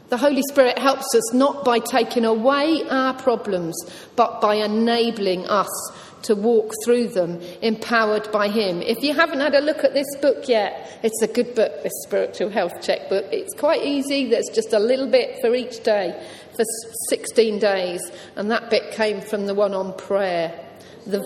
The 0.08 0.16
Holy 0.16 0.42
Spirit 0.50 0.78
helps 0.78 1.14
us 1.14 1.34
not 1.34 1.64
by 1.64 1.80
taking 1.80 2.24
away 2.24 2.82
our 2.88 3.14
problems, 3.14 3.74
but 4.14 4.40
by 4.40 4.54
enabling 4.56 5.46
us 5.46 5.68
to 6.22 6.34
walk 6.34 6.72
through 6.84 7.08
them, 7.08 7.40
empowered 7.62 8.30
by 8.30 8.48
Him. 8.48 8.82
If 8.82 9.02
you 9.02 9.14
haven't 9.14 9.40
had 9.40 9.54
a 9.54 9.60
look 9.60 9.84
at 9.84 9.94
this 9.94 10.06
book 10.20 10.48
yet, 10.48 11.00
it's 11.02 11.22
a 11.22 11.26
good 11.26 11.54
book, 11.54 11.82
this 11.82 11.92
Spiritual 12.04 12.50
Health 12.50 12.82
checkbook. 12.82 13.26
It's 13.32 13.54
quite 13.54 13.82
easy, 13.82 14.28
there's 14.28 14.50
just 14.54 14.72
a 14.72 14.78
little 14.78 15.08
bit 15.08 15.40
for 15.40 15.54
each 15.54 15.82
day 15.82 16.20
for 16.54 16.64
16 17.08 17.58
days, 17.58 18.00
and 18.36 18.50
that 18.50 18.70
bit 18.70 18.92
came 18.92 19.20
from 19.20 19.46
the 19.46 19.54
one 19.54 19.74
on 19.74 19.92
prayer. 19.96 20.58
The, 21.06 21.20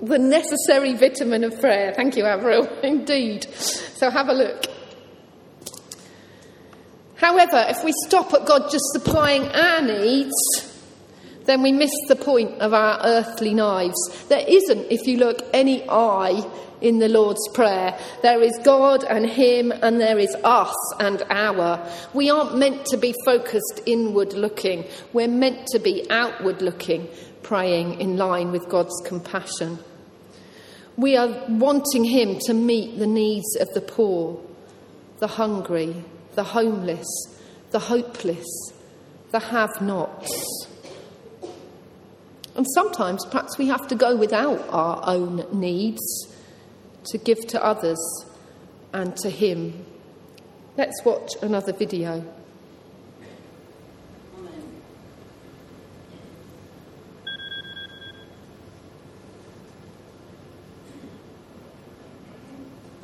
the 0.00 0.18
necessary 0.18 0.94
vitamin 0.94 1.44
of 1.44 1.60
prayer. 1.60 1.92
Thank 1.94 2.16
you, 2.16 2.24
Avril. 2.24 2.66
Indeed. 2.82 3.44
So 3.54 4.10
have 4.10 4.28
a 4.28 4.34
look. 4.34 4.66
However, 7.18 7.66
if 7.68 7.82
we 7.82 7.92
stop 8.06 8.32
at 8.32 8.46
God 8.46 8.70
just 8.70 8.84
supplying 8.92 9.48
our 9.48 9.82
needs, 9.82 10.32
then 11.46 11.62
we 11.62 11.72
miss 11.72 11.90
the 12.06 12.14
point 12.14 12.60
of 12.60 12.72
our 12.72 13.00
earthly 13.02 13.54
knives. 13.54 13.96
There 14.28 14.44
isn't, 14.46 14.92
if 14.92 15.04
you 15.08 15.16
look, 15.16 15.42
any 15.52 15.82
I 15.88 16.48
in 16.80 17.00
the 17.00 17.08
Lord's 17.08 17.48
Prayer. 17.54 17.98
There 18.22 18.40
is 18.40 18.56
God 18.62 19.02
and 19.02 19.26
Him, 19.26 19.72
and 19.72 20.00
there 20.00 20.18
is 20.20 20.32
us 20.44 20.76
and 21.00 21.20
our. 21.28 21.84
We 22.14 22.30
aren't 22.30 22.56
meant 22.56 22.86
to 22.86 22.96
be 22.96 23.12
focused 23.24 23.80
inward 23.84 24.34
looking, 24.34 24.84
we're 25.12 25.26
meant 25.26 25.66
to 25.72 25.80
be 25.80 26.06
outward 26.10 26.62
looking, 26.62 27.08
praying 27.42 28.00
in 28.00 28.16
line 28.16 28.52
with 28.52 28.68
God's 28.68 28.94
compassion. 29.04 29.80
We 30.96 31.16
are 31.16 31.44
wanting 31.48 32.04
Him 32.04 32.38
to 32.46 32.54
meet 32.54 33.00
the 33.00 33.08
needs 33.08 33.56
of 33.56 33.68
the 33.74 33.80
poor, 33.80 34.40
the 35.18 35.26
hungry, 35.26 36.04
the 36.38 36.44
homeless, 36.44 37.08
the 37.72 37.80
hopeless, 37.80 38.46
the 39.32 39.40
have 39.40 39.82
nots. 39.82 40.68
And 42.54 42.64
sometimes 42.74 43.26
perhaps 43.26 43.58
we 43.58 43.66
have 43.66 43.88
to 43.88 43.96
go 43.96 44.14
without 44.14 44.64
our 44.68 45.02
own 45.02 45.44
needs 45.50 46.00
to 47.06 47.18
give 47.18 47.44
to 47.48 47.64
others 47.64 47.98
and 48.92 49.16
to 49.16 49.30
Him. 49.30 49.84
Let's 50.76 51.04
watch 51.04 51.32
another 51.42 51.72
video. 51.72 52.24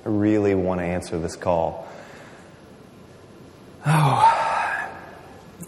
I 0.05 0.09
really 0.09 0.55
want 0.55 0.79
to 0.79 0.85
answer 0.85 1.19
this 1.19 1.35
call. 1.35 1.89
Oh. 3.87 4.91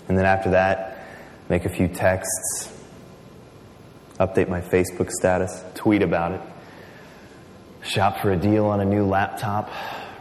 And 0.08 0.16
then 0.16 0.24
after 0.24 0.50
that, 0.50 0.98
make 1.48 1.64
a 1.64 1.68
few 1.68 1.88
texts, 1.88 2.72
update 4.18 4.48
my 4.48 4.60
Facebook 4.60 5.10
status, 5.10 5.62
tweet 5.74 6.02
about 6.02 6.32
it, 6.32 6.40
shop 7.82 8.20
for 8.20 8.32
a 8.32 8.36
deal 8.36 8.66
on 8.66 8.80
a 8.80 8.84
new 8.84 9.04
laptop, 9.04 9.70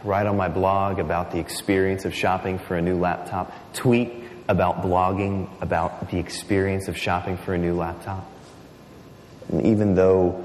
write 0.04 0.26
on 0.26 0.36
my 0.36 0.48
blog 0.48 0.98
about 0.98 1.30
the 1.30 1.38
experience 1.38 2.04
of 2.04 2.14
shopping 2.14 2.58
for 2.58 2.76
a 2.76 2.82
new 2.82 2.96
laptop, 2.96 3.52
tweet 3.72 4.24
about 4.48 4.82
blogging 4.82 5.48
about 5.60 6.10
the 6.10 6.18
experience 6.18 6.88
of 6.88 6.96
shopping 6.96 7.36
for 7.36 7.54
a 7.54 7.58
new 7.58 7.74
laptop. 7.74 8.30
And 9.48 9.66
even 9.66 9.94
though 9.94 10.44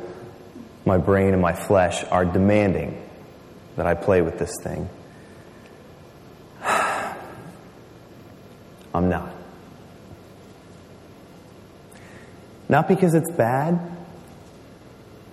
my 0.86 0.98
brain 0.98 1.34
and 1.34 1.42
my 1.42 1.54
flesh 1.54 2.04
are 2.06 2.26
demanding 2.26 3.02
that 3.76 3.86
I 3.86 3.94
play 3.94 4.22
with 4.22 4.40
this 4.40 4.54
thing, 4.64 4.90
I'm 8.94 9.10
not. 9.10 9.34
Not 12.70 12.88
because 12.88 13.14
it's 13.14 13.32
bad, 13.32 13.80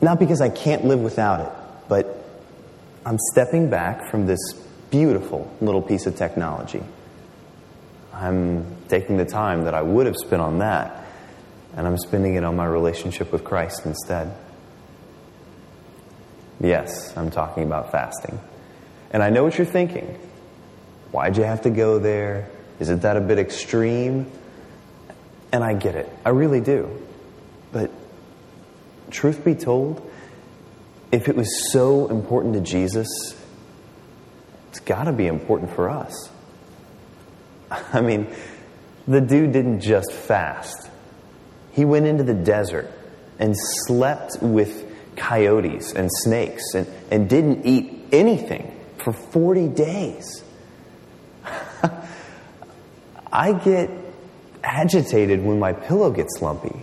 not 0.00 0.18
because 0.18 0.40
I 0.40 0.48
can't 0.48 0.84
live 0.84 1.00
without 1.00 1.40
it, 1.40 1.52
but 1.88 2.24
I'm 3.04 3.18
stepping 3.32 3.70
back 3.70 4.10
from 4.10 4.26
this 4.26 4.38
beautiful 4.90 5.50
little 5.60 5.82
piece 5.82 6.06
of 6.06 6.16
technology. 6.16 6.82
I'm 8.12 8.66
taking 8.88 9.16
the 9.16 9.24
time 9.24 9.64
that 9.64 9.74
I 9.74 9.82
would 9.82 10.06
have 10.06 10.16
spent 10.16 10.42
on 10.42 10.58
that, 10.58 11.04
and 11.76 11.86
I'm 11.86 11.98
spending 11.98 12.34
it 12.34 12.44
on 12.44 12.56
my 12.56 12.66
relationship 12.66 13.30
with 13.30 13.44
Christ 13.44 13.86
instead. 13.86 14.34
Yes, 16.60 17.16
I'm 17.16 17.30
talking 17.30 17.62
about 17.62 17.92
fasting. 17.92 18.40
And 19.12 19.22
I 19.22 19.30
know 19.30 19.44
what 19.44 19.56
you're 19.56 19.66
thinking. 19.66 20.18
Why'd 21.12 21.36
you 21.36 21.44
have 21.44 21.62
to 21.62 21.70
go 21.70 21.98
there? 21.98 22.50
Isn't 22.80 23.02
that 23.02 23.16
a 23.16 23.20
bit 23.20 23.38
extreme? 23.38 24.30
And 25.52 25.64
I 25.64 25.74
get 25.74 25.94
it. 25.94 26.08
I 26.24 26.30
really 26.30 26.60
do. 26.60 27.02
But 27.72 27.90
truth 29.10 29.44
be 29.44 29.54
told, 29.54 30.08
if 31.10 31.28
it 31.28 31.36
was 31.36 31.72
so 31.72 32.08
important 32.08 32.54
to 32.54 32.60
Jesus, 32.60 33.08
it's 34.68 34.80
got 34.80 35.04
to 35.04 35.12
be 35.12 35.26
important 35.26 35.74
for 35.74 35.88
us. 35.88 36.30
I 37.70 38.00
mean, 38.00 38.28
the 39.06 39.20
dude 39.20 39.52
didn't 39.52 39.80
just 39.80 40.12
fast, 40.12 40.90
he 41.72 41.84
went 41.84 42.06
into 42.06 42.24
the 42.24 42.34
desert 42.34 42.90
and 43.38 43.54
slept 43.86 44.42
with 44.42 44.84
coyotes 45.16 45.92
and 45.92 46.10
snakes 46.12 46.74
and, 46.74 46.86
and 47.10 47.28
didn't 47.28 47.64
eat 47.64 48.08
anything 48.12 48.78
for 48.98 49.12
40 49.12 49.68
days. 49.68 50.42
I 53.32 53.52
get 53.52 53.90
agitated 54.64 55.44
when 55.44 55.58
my 55.58 55.72
pillow 55.72 56.10
gets 56.10 56.40
lumpy. 56.40 56.82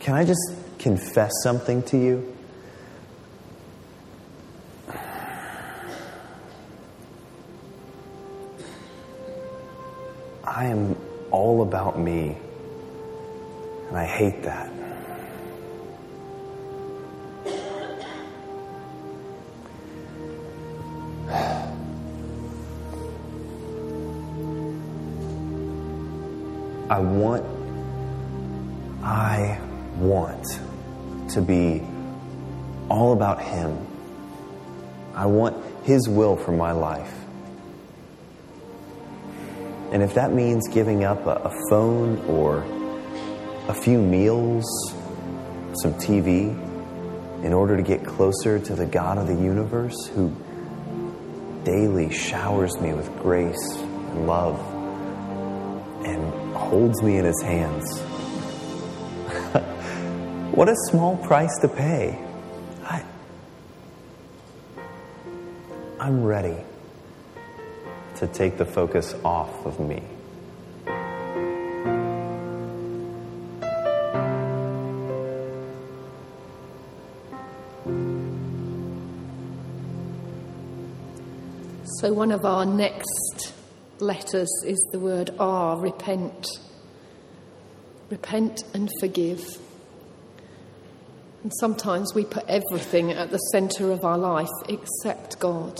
Can 0.00 0.14
I 0.14 0.24
just 0.24 0.52
confess 0.78 1.32
something 1.42 1.82
to 1.84 1.96
you? 1.96 2.36
I 10.46 10.66
am 10.66 10.96
all 11.30 11.62
about 11.62 11.98
me, 11.98 12.36
and 13.88 13.96
I 13.96 14.04
hate 14.04 14.42
that. 14.42 14.70
I 26.90 27.00
want, 27.00 27.44
I 29.02 29.58
want 29.96 30.44
to 31.30 31.40
be 31.40 31.82
all 32.90 33.12
about 33.12 33.42
Him. 33.42 33.86
I 35.14 35.26
want 35.26 35.56
His 35.84 36.08
will 36.08 36.36
for 36.36 36.52
my 36.52 36.72
life. 36.72 37.12
And 39.92 40.02
if 40.02 40.14
that 40.14 40.32
means 40.32 40.68
giving 40.68 41.04
up 41.04 41.24
a, 41.26 41.36
a 41.36 41.52
phone 41.70 42.18
or 42.26 42.64
a 43.68 43.74
few 43.74 43.98
meals, 43.98 44.64
some 45.82 45.94
TV, 45.94 46.50
in 47.44 47.52
order 47.52 47.76
to 47.76 47.82
get 47.82 48.04
closer 48.04 48.58
to 48.58 48.74
the 48.74 48.86
God 48.86 49.16
of 49.16 49.26
the 49.26 49.34
universe 49.34 50.06
who 50.08 50.34
daily 51.64 52.12
showers 52.12 52.78
me 52.78 52.92
with 52.92 53.10
grace 53.20 53.76
and 53.76 54.26
love 54.26 54.58
and 56.04 56.43
holds 56.64 57.02
me 57.02 57.18
in 57.18 57.24
his 57.24 57.40
hands. 57.42 58.00
what 60.52 60.68
a 60.68 60.74
small 60.90 61.16
price 61.18 61.56
to 61.60 61.68
pay. 61.68 62.18
I, 62.84 63.04
I'm 66.00 66.24
ready 66.24 66.56
to 68.16 68.26
take 68.26 68.56
the 68.56 68.64
focus 68.64 69.14
off 69.24 69.66
of 69.66 69.80
me. 69.80 70.02
So, 82.00 82.12
one 82.12 82.32
of 82.32 82.44
our 82.44 82.66
next 82.66 83.33
letters 84.00 84.50
is 84.64 84.78
the 84.92 84.98
word 84.98 85.30
R, 85.38 85.78
repent. 85.78 86.46
Repent 88.10 88.64
and 88.74 88.90
forgive. 89.00 89.58
And 91.42 91.52
sometimes 91.60 92.14
we 92.14 92.24
put 92.24 92.44
everything 92.48 93.12
at 93.12 93.30
the 93.30 93.38
centre 93.38 93.92
of 93.92 94.04
our 94.04 94.18
life 94.18 94.48
except 94.68 95.38
God. 95.38 95.78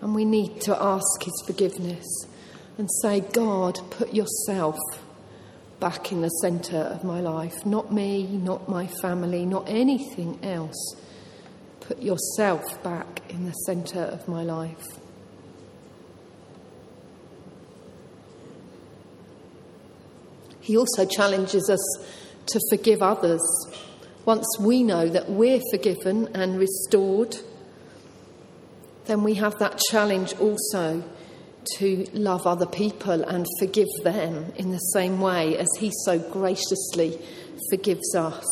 And 0.00 0.14
we 0.14 0.24
need 0.24 0.60
to 0.62 0.80
ask 0.80 1.22
His 1.22 1.42
forgiveness 1.46 2.06
and 2.78 2.88
say, 3.02 3.20
God, 3.20 3.78
put 3.90 4.14
yourself 4.14 4.76
back 5.80 6.12
in 6.12 6.20
the 6.22 6.28
centre 6.28 6.76
of 6.76 7.04
my 7.04 7.20
life. 7.20 7.66
Not 7.66 7.92
me, 7.92 8.26
not 8.26 8.68
my 8.68 8.86
family, 8.86 9.44
not 9.44 9.68
anything 9.68 10.38
else. 10.42 10.96
Put 11.80 12.00
yourself 12.00 12.82
back 12.82 13.22
in 13.28 13.46
the 13.46 13.52
centre 13.52 14.00
of 14.00 14.28
my 14.28 14.42
life. 14.42 14.84
He 20.66 20.76
also 20.76 21.06
challenges 21.06 21.70
us 21.70 22.04
to 22.46 22.60
forgive 22.70 23.00
others. 23.00 23.40
Once 24.24 24.44
we 24.58 24.82
know 24.82 25.08
that 25.08 25.30
we're 25.30 25.60
forgiven 25.70 26.28
and 26.34 26.58
restored, 26.58 27.36
then 29.04 29.22
we 29.22 29.34
have 29.34 29.56
that 29.60 29.78
challenge 29.90 30.34
also 30.40 31.04
to 31.76 32.04
love 32.12 32.48
other 32.48 32.66
people 32.66 33.22
and 33.22 33.46
forgive 33.60 33.86
them 34.02 34.52
in 34.56 34.72
the 34.72 34.78
same 34.78 35.20
way 35.20 35.56
as 35.56 35.68
He 35.78 35.92
so 36.04 36.18
graciously 36.18 37.16
forgives 37.70 38.16
us. 38.16 38.44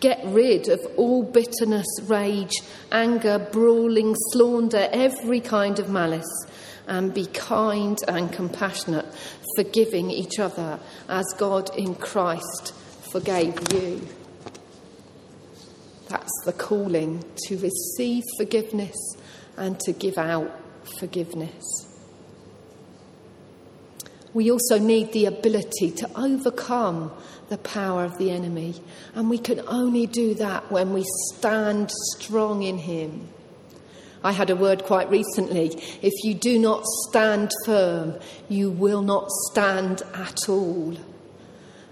Get 0.00 0.20
rid 0.26 0.68
of 0.68 0.80
all 0.98 1.22
bitterness, 1.22 1.86
rage, 2.02 2.62
anger, 2.92 3.38
brawling, 3.38 4.14
slander, 4.32 4.86
every 4.92 5.40
kind 5.40 5.78
of 5.78 5.88
malice, 5.88 6.46
and 6.86 7.12
be 7.12 7.26
kind 7.26 7.98
and 8.06 8.32
compassionate, 8.32 9.06
forgiving 9.58 10.08
each 10.08 10.38
other 10.38 10.78
as 11.08 11.26
God 11.36 11.76
in 11.76 11.96
Christ 11.96 12.72
forgave 13.10 13.56
you. 13.72 14.06
That's 16.08 16.30
the 16.44 16.52
calling 16.52 17.24
to 17.48 17.58
receive 17.58 18.22
forgiveness 18.36 18.96
and 19.56 19.80
to 19.80 19.92
give 19.92 20.16
out 20.16 20.48
forgiveness. 21.00 21.64
We 24.32 24.52
also 24.52 24.78
need 24.78 25.10
the 25.10 25.26
ability 25.26 25.90
to 25.90 26.08
overcome 26.14 27.10
the 27.48 27.58
power 27.58 28.04
of 28.04 28.16
the 28.18 28.30
enemy, 28.30 28.76
and 29.16 29.28
we 29.28 29.38
can 29.38 29.60
only 29.66 30.06
do 30.06 30.34
that 30.34 30.70
when 30.70 30.92
we 30.92 31.04
stand 31.34 31.90
strong 32.14 32.62
in 32.62 32.78
Him. 32.78 33.28
I 34.22 34.32
had 34.32 34.50
a 34.50 34.56
word 34.56 34.84
quite 34.84 35.10
recently 35.10 35.68
if 36.02 36.12
you 36.24 36.34
do 36.34 36.58
not 36.58 36.84
stand 37.08 37.50
firm, 37.64 38.18
you 38.48 38.70
will 38.70 39.02
not 39.02 39.28
stand 39.50 40.02
at 40.14 40.48
all. 40.48 40.96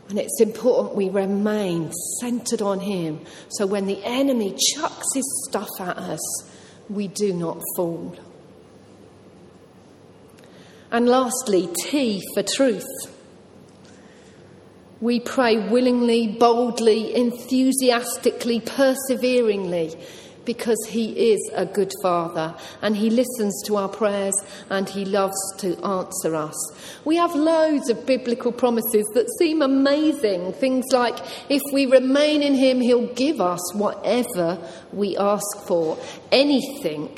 And 0.09 0.19
it's 0.19 0.41
important 0.41 0.97
we 0.97 1.09
remain 1.09 1.93
centered 2.21 2.63
on 2.63 2.81
Him 2.81 3.21
so 3.49 3.67
when 3.67 3.87
the 3.87 4.03
enemy 4.05 4.57
chucks 4.75 5.07
his 5.15 5.47
stuff 5.49 5.69
at 5.81 5.97
us, 5.97 6.21
we 6.89 7.09
do 7.09 7.33
not 7.33 7.61
fall. 7.75 8.17
And 10.91 11.09
lastly, 11.09 11.69
T 11.85 12.23
for 12.35 12.43
truth. 12.43 12.87
We 15.01 15.21
pray 15.21 15.59
willingly, 15.59 16.29
boldly, 16.29 17.15
enthusiastically, 17.15 18.61
perseveringly, 18.61 19.99
because 20.47 20.79
He 20.89 21.33
is 21.33 21.41
a 21.55 21.67
good 21.67 21.93
Father 22.03 22.55
and 22.81 22.97
He 22.97 23.11
listens 23.11 23.63
to 23.67 23.77
our 23.77 23.89
prayers 23.89 24.35
and 24.71 24.89
He 24.89 25.05
loves 25.05 25.37
to 25.59 25.77
answer 25.85 26.35
us. 26.35 26.57
We 27.05 27.17
have 27.17 27.35
loads 27.35 27.91
of 27.91 28.07
biblical 28.07 28.53
promises 28.53 29.05
that 29.15 29.29
seem 29.39 29.61
amazing. 29.61 30.55
Things 30.55 30.87
like, 30.93 31.19
if 31.51 31.61
we 31.73 31.85
remain 31.85 32.43
in 32.43 32.55
Him, 32.55 32.81
He'll 32.81 33.13
give 33.15 33.41
us 33.41 33.75
whatever 33.75 34.59
we 34.93 35.17
ask 35.19 35.67
for, 35.67 35.99
anything 36.33 37.11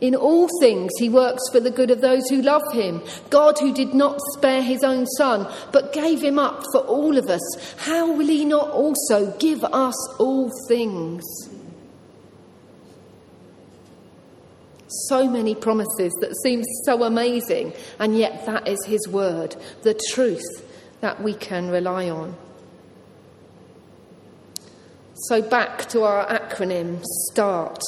in 0.00 0.14
all 0.14 0.48
things, 0.60 0.92
he 0.98 1.08
works 1.08 1.42
for 1.50 1.58
the 1.58 1.70
good 1.70 1.90
of 1.90 2.02
those 2.02 2.28
who 2.28 2.42
love 2.42 2.62
him. 2.72 3.02
God, 3.30 3.58
who 3.58 3.72
did 3.72 3.94
not 3.94 4.20
spare 4.34 4.62
his 4.62 4.84
own 4.84 5.06
son, 5.16 5.50
but 5.72 5.94
gave 5.94 6.22
him 6.22 6.38
up 6.38 6.62
for 6.72 6.82
all 6.82 7.16
of 7.16 7.30
us, 7.30 7.40
how 7.78 8.12
will 8.12 8.26
he 8.26 8.44
not 8.44 8.68
also 8.70 9.34
give 9.38 9.64
us 9.64 10.14
all 10.18 10.50
things? 10.68 11.24
So 14.88 15.28
many 15.28 15.54
promises 15.54 16.12
that 16.20 16.36
seem 16.42 16.62
so 16.84 17.02
amazing, 17.02 17.72
and 17.98 18.16
yet 18.16 18.46
that 18.46 18.68
is 18.68 18.84
his 18.84 19.08
word, 19.08 19.56
the 19.82 19.98
truth 20.10 20.64
that 21.00 21.22
we 21.22 21.34
can 21.34 21.68
rely 21.68 22.08
on. 22.08 22.36
So, 25.28 25.40
back 25.40 25.88
to 25.88 26.02
our 26.02 26.26
acronym 26.26 27.02
START. 27.30 27.82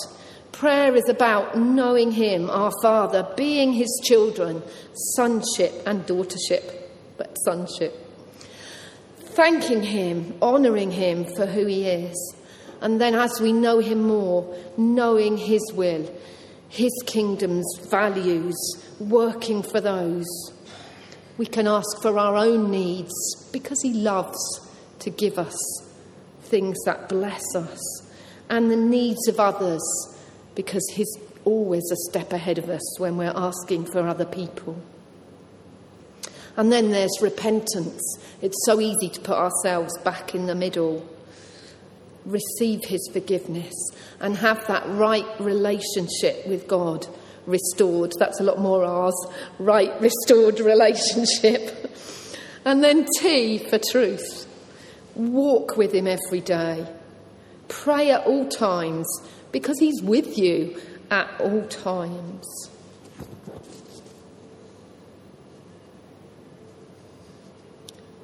Prayer 0.50 0.96
is 0.96 1.08
about 1.08 1.56
knowing 1.56 2.10
Him, 2.10 2.48
our 2.50 2.72
Father, 2.82 3.28
being 3.36 3.72
His 3.72 4.00
children, 4.02 4.62
sonship 5.14 5.72
and 5.86 6.04
daughtership, 6.04 6.74
but 7.16 7.36
sonship. 7.44 7.94
Thanking 9.18 9.82
Him, 9.82 10.36
honouring 10.40 10.90
Him 10.90 11.26
for 11.36 11.46
who 11.46 11.66
He 11.66 11.86
is. 11.86 12.34
And 12.80 13.00
then, 13.00 13.14
as 13.14 13.40
we 13.40 13.52
know 13.52 13.78
Him 13.78 14.02
more, 14.02 14.56
knowing 14.76 15.36
His 15.36 15.62
will, 15.74 16.10
His 16.68 16.92
kingdom's 17.06 17.66
values, 17.90 18.56
working 19.00 19.62
for 19.62 19.80
those. 19.80 20.26
We 21.36 21.46
can 21.46 21.66
ask 21.66 22.02
for 22.02 22.18
our 22.18 22.36
own 22.36 22.70
needs 22.70 23.14
because 23.52 23.80
He 23.82 23.92
loves 23.92 24.38
to 25.00 25.10
give 25.10 25.38
us 25.38 25.56
things 26.42 26.76
that 26.84 27.08
bless 27.08 27.42
us 27.54 27.80
and 28.50 28.70
the 28.70 28.76
needs 28.76 29.28
of 29.28 29.38
others 29.38 29.82
because 30.54 30.84
He's 30.92 31.16
always 31.44 31.84
a 31.90 32.10
step 32.10 32.32
ahead 32.32 32.58
of 32.58 32.68
us 32.68 33.00
when 33.00 33.16
we're 33.16 33.32
asking 33.34 33.86
for 33.86 34.06
other 34.06 34.24
people. 34.24 34.76
And 36.56 36.72
then 36.72 36.90
there's 36.90 37.22
repentance. 37.22 38.02
It's 38.42 38.66
so 38.66 38.80
easy 38.80 39.08
to 39.10 39.20
put 39.20 39.36
ourselves 39.36 39.96
back 39.98 40.34
in 40.34 40.46
the 40.46 40.56
middle. 40.56 41.08
Receive 42.24 42.84
His 42.84 43.08
forgiveness 43.12 43.74
and 44.20 44.36
have 44.36 44.66
that 44.66 44.88
right 44.88 45.26
relationship 45.40 46.46
with 46.46 46.68
God 46.68 47.06
restored. 47.48 48.12
That's 48.18 48.40
a 48.40 48.44
lot 48.44 48.58
more 48.58 48.84
ours. 48.84 49.14
Right, 49.58 49.98
restored 50.00 50.60
relationship. 50.60 51.94
and 52.64 52.84
then 52.84 53.06
T 53.18 53.58
for 53.58 53.78
truth. 53.78 54.46
Walk 55.14 55.76
with 55.76 55.92
Him 55.92 56.06
every 56.06 56.40
day. 56.40 56.86
Pray 57.68 58.10
at 58.10 58.24
all 58.24 58.48
times 58.48 59.08
because 59.50 59.78
He's 59.78 60.00
with 60.02 60.38
you 60.38 60.80
at 61.10 61.28
all 61.40 61.66
times. 61.66 62.46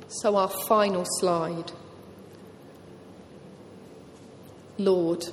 So, 0.08 0.36
our 0.36 0.48
final 0.48 1.04
slide. 1.18 1.72
Lord, 4.78 5.24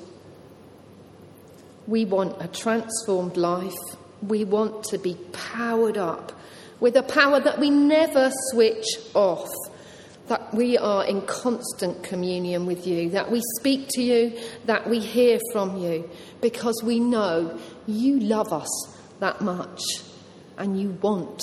we 1.87 2.05
want 2.05 2.41
a 2.41 2.47
transformed 2.47 3.37
life. 3.37 3.73
We 4.21 4.45
want 4.45 4.83
to 4.85 4.97
be 4.97 5.15
powered 5.33 5.97
up 5.97 6.31
with 6.79 6.95
a 6.95 7.03
power 7.03 7.39
that 7.39 7.59
we 7.59 7.69
never 7.69 8.31
switch 8.51 8.85
off 9.13 9.49
that 10.31 10.53
we 10.53 10.77
are 10.77 11.05
in 11.05 11.21
constant 11.23 12.01
communion 12.03 12.65
with 12.65 12.87
you, 12.87 13.09
that 13.09 13.29
we 13.29 13.41
speak 13.59 13.87
to 13.89 14.01
you, 14.01 14.31
that 14.63 14.89
we 14.89 14.97
hear 14.97 15.37
from 15.51 15.75
you, 15.75 16.09
because 16.39 16.81
we 16.83 17.01
know 17.01 17.59
you 17.85 18.17
love 18.17 18.53
us 18.53 18.69
that 19.19 19.41
much 19.41 19.81
and 20.57 20.79
you 20.79 20.91
want 21.01 21.41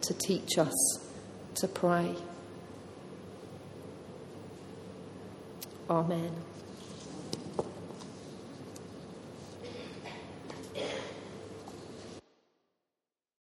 to 0.00 0.12
teach 0.14 0.58
us 0.58 0.74
to 1.54 1.68
pray. 1.68 2.12
Amen. 5.88 6.32